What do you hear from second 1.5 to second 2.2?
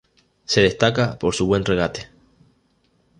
regate.